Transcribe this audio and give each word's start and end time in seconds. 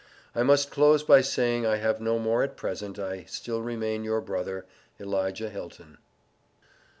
I 0.33 0.41
must 0.41 0.71
close 0.71 1.03
by 1.03 1.21
saying 1.21 1.63
I 1.63 1.75
have 1.75 2.01
no 2.01 2.17
more 2.17 2.41
at 2.41 2.57
present. 2.57 2.97
I 2.97 3.25
still 3.25 3.61
remain 3.61 4.03
your 4.03 4.19
brother, 4.19 4.65
ELIJAH 4.99 5.51
HILTON. 5.51 5.99